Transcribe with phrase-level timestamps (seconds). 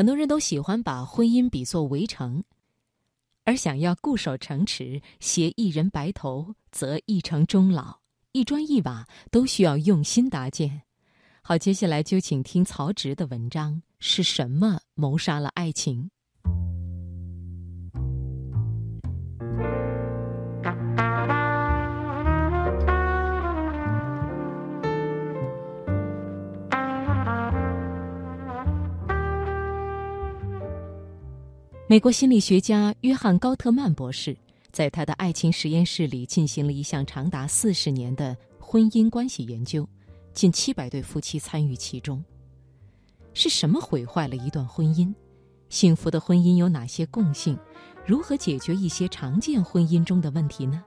[0.00, 2.42] 很多人都喜欢把婚姻比作围城，
[3.44, 7.98] 而想要固守城池、携一人白头，则一城终老，
[8.32, 10.80] 一砖一瓦都需要用心搭建。
[11.42, 16.10] 好，接下来就请听曹植的文章：是什么谋杀了爱情？
[31.90, 34.36] 美国心理学家约翰·高特曼博士
[34.70, 39.84] 在他的爱情实验室里进行了一项长达四十年的婚姻关系研究，
[40.32, 42.24] 近七百对夫妻参与其中。
[43.34, 45.12] 是什么毁坏了一段婚姻？
[45.68, 47.58] 幸福的婚姻有哪些共性？
[48.06, 50.84] 如何解决一些常见婚姻中的问题呢？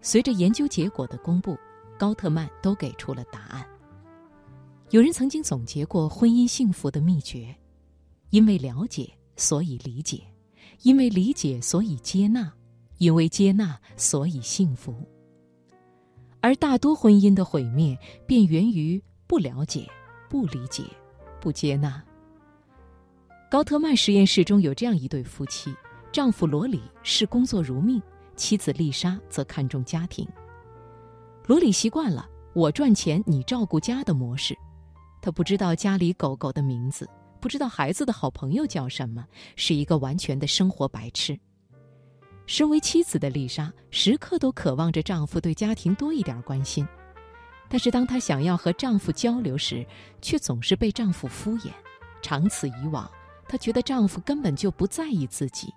[0.00, 1.58] 随着研究结果的公布，
[1.98, 3.66] 高特曼都给出了答案。
[4.90, 7.52] 有人曾经总结过婚姻幸福的秘诀：
[8.30, 9.12] 因为了解。
[9.40, 10.22] 所以理解，
[10.82, 12.52] 因为理解所以接纳，
[12.98, 14.94] 因为接纳所以幸福。
[16.42, 19.88] 而大多婚姻的毁灭便源于不了解、
[20.28, 20.84] 不理解、
[21.40, 22.04] 不接纳。
[23.50, 25.74] 高特曼实验室中有这样一对夫妻，
[26.12, 28.00] 丈夫罗里视工作如命，
[28.36, 30.28] 妻子丽莎则看重家庭。
[31.46, 34.54] 罗里习惯了我赚钱你照顾家的模式，
[35.22, 37.08] 他不知道家里狗狗的名字。
[37.40, 41.38] 不知道孩子的好朋友叫什么，是一个完全的生活白痴。
[42.46, 46.86] 身为妻子的丽莎，时刻都渴望着丈夫对家庭多一点关心，
[47.68, 49.86] 但是当她想要和丈夫交流时，
[50.20, 51.70] 却总是被丈夫敷衍。
[52.20, 53.10] 长此以往，
[53.48, 55.72] 她觉得丈夫根本就不在意自己。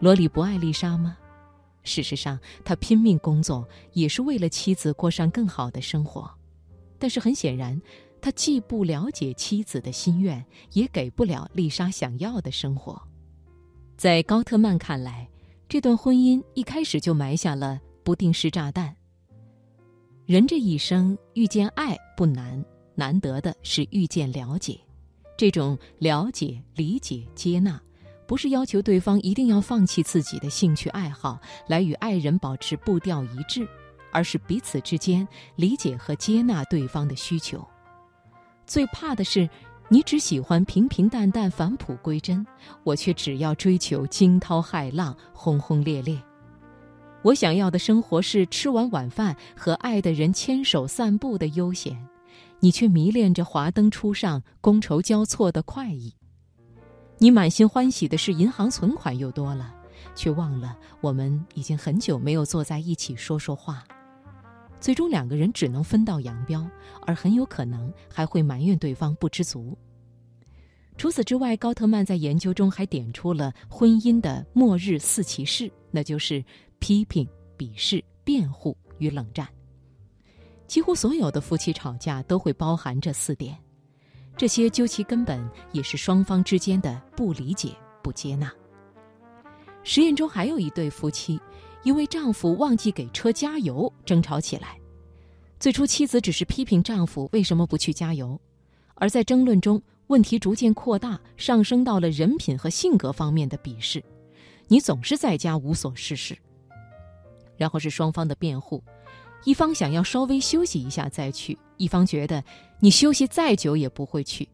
[0.00, 1.16] 罗里不爱丽莎吗？
[1.84, 6.28] 事实上，他拼命工作也是为了妻子过上更好的生活，
[6.98, 7.80] 但是很显然。
[8.26, 13.00] 他既不了解妻子的心愿，也给不了丽莎想要的生活。
[13.96, 15.28] 在高特曼看来，
[15.68, 18.92] 这段婚姻一开始就埋下了不定时炸弹。
[20.24, 22.64] 人这一生遇见爱不难，
[22.96, 24.76] 难得的是遇见了解。
[25.36, 27.80] 这种了解、理解、接纳，
[28.26, 33.68] 不是要求对方一定要放弃自己的兴趣爱好来与爱人保持步调一致，
[34.10, 35.24] 而是彼此之间
[35.54, 37.64] 理解和接纳对方的需求。
[38.66, 39.48] 最怕的是，
[39.88, 42.44] 你只喜欢平平淡淡、返璞归真，
[42.82, 46.20] 我却只要追求惊涛骇浪、轰轰烈烈。
[47.22, 51.96] 我想要的生活是吃完晚饭和爱的人牵手散步的悠闲，
[52.60, 56.12] 你却迷恋着华灯初上、觥筹交错的快意。
[57.18, 59.74] 你满心欢喜的是银行存款又多了，
[60.14, 63.84] 却忘了我们已经很久没有坐在一起说说话。
[64.80, 66.68] 最终两个人只能分道扬镳，
[67.06, 69.76] 而很有可能还会埋怨对方不知足。
[70.96, 76.42] 除此之外，高特曼在研究中还点出了婚姻的末日四骑士，那就是
[76.78, 77.28] 批评、
[77.58, 79.46] 鄙视、辩护与冷战。
[80.66, 83.56] 几乎所有的夫妻吵架都会包含这四点，
[84.36, 87.72] 这些究其根本也是双方之间的不理解、
[88.02, 88.52] 不接纳。
[89.82, 91.40] 实验中还有一对夫妻。
[91.86, 94.76] 因为丈夫忘记给车加油，争吵起来。
[95.60, 98.36] 最初，妻子只是批评丈夫为什么不去加油，
[98.96, 104.02] 而在争论中，问题逐渐扩大，上升到了人品和性格方面的鄙视。
[104.66, 106.36] 你总是在家无所事事。
[107.56, 108.82] 然后是双方的辩护，
[109.44, 112.42] 一方想要稍微休息一下再去，一方觉得
[112.80, 114.48] 你休息再久也不会去。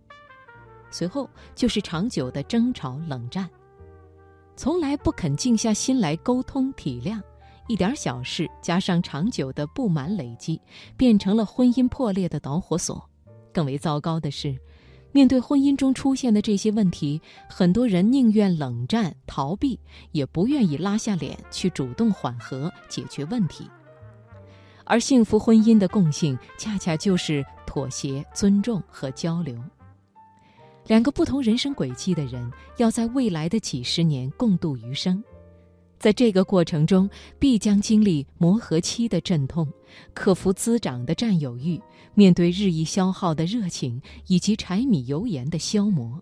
[0.91, 3.49] 随后就是长久的争吵冷战。
[4.57, 7.21] 从来不肯静下心来沟通体谅，
[7.69, 10.61] 一点小事加上长久的不满累积，
[10.97, 13.09] 变成了婚姻破裂的导火索。
[13.53, 14.57] 更为糟糕的是，
[15.11, 19.79] 面对婚姻中出现的这些问题，很多人宁愿冷战逃避，
[20.13, 23.69] 也不愿意拉下脸去主动缓和解决问题。
[24.85, 29.59] 而幸福婚姻的共性，恰恰就是妥协、尊重和交流。
[30.87, 35.23] 两个不同人生轨迹的人，要在未来的几十年共度余生，
[35.99, 37.09] 在这个过程中，
[37.39, 39.67] 必将经历磨合期的阵痛，
[40.13, 41.81] 克服滋长的占有欲，
[42.15, 46.21] 面对日益消耗的热情，以及柴米油盐的消磨。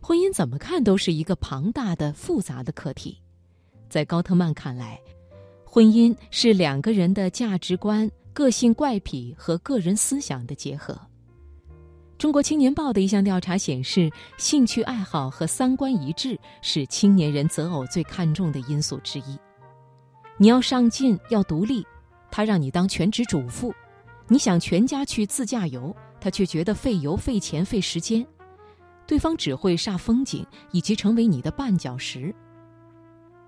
[0.00, 3.18] 婚姻怎么看都是一个庞大的、复杂的课题。
[3.88, 5.00] 在高特曼看来，
[5.64, 10.98] 婚姻是两个人的价值观、个性怪癖和个人思想的结合。
[12.18, 19.38] 中国青年报的一项调查显示，兴趣爱好和三观一致是青年人择偶最看重的因素之一。
[20.36, 21.86] 你要上进，要独立，
[22.28, 23.70] 他让你当全职主妇；
[24.26, 28.26] 你想全家去自驾游，他却觉得费油、费钱、费时间。
[29.06, 32.34] 对方只会煞风景，以及成为你的绊脚石。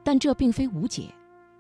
[0.05, 1.13] 但这并非无解。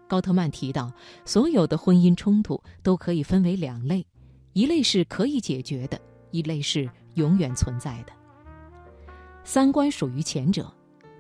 [0.07, 0.93] 高特曼提到，
[1.25, 4.07] 所有的婚姻冲突都可以分为两类：
[4.53, 8.12] 一类是可以解决的，一类是永远存在的。
[9.45, 10.73] 三观属于前者，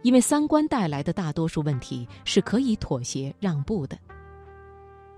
[0.02, 3.98] 因为三观带来的大多数问题是可以妥协让步的。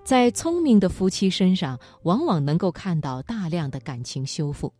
[0.03, 4.73] 在聪明的夫妻身上，往往能够看到大量的感情修复。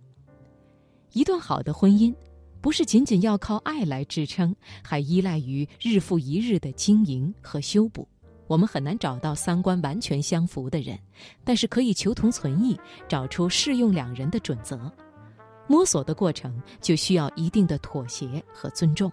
[1.13, 2.13] 一段好的婚姻，
[2.59, 8.07] 不是仅仅要靠爱来支撑，还依赖于日复一日的经营和修补。
[8.47, 10.99] 我们很难找到三观完全相符的人，
[11.45, 14.91] 但是可以求同存异，找出适用两人的准则。
[15.67, 19.11] 摸索的过程就需要一定的妥协和尊重。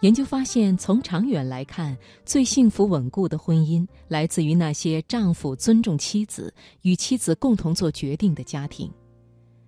[0.00, 8.88] 研究发现，从长远来看，最幸福稳固的婚姻来自于那些丈夫尊重妻子、与妻子共同做决定的家庭。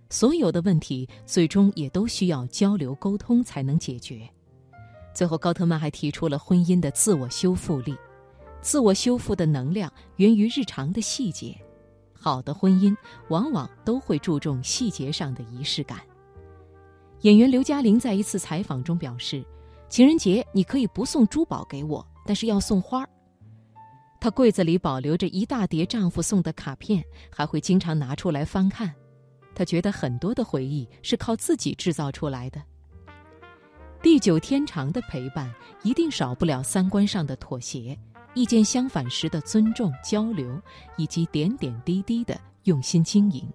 [0.09, 4.29] 所有的问题最终也都需要交流沟通才能解决。
[5.13, 7.97] 最后，高特曼还提出了婚姻的自我修复力，
[8.61, 11.61] 自我修复的能量源于日常的细节。
[12.21, 12.95] 好的婚姻
[13.31, 15.99] 往往都会注重细节上的仪式感。
[17.23, 19.45] 演员刘嘉玲在一次采访中表示。
[19.89, 23.09] 情人节你可以不送珠宝给我，但是要送花儿。
[24.21, 28.95] 她柜子里保留着一大叠丈夫送的卡片，还会经常拿出来翻看。
[29.53, 32.63] 她觉得很多的回忆是靠自己制造出来的。
[34.01, 35.53] 地久天长的陪伴，
[35.83, 37.99] 一定少不了三观上的妥协、
[38.35, 40.61] 意见相反时的尊重交流，
[40.97, 43.49] 以及点点滴滴的用心经营。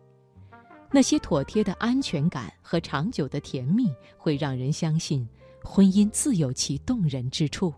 [0.92, 3.88] 那些妥帖的安全感和长久的甜蜜，
[4.18, 5.28] 会让人相信。
[5.64, 7.74] 婚姻自有其动人之处。